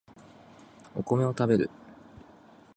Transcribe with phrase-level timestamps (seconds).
[0.95, 1.69] お米を食べる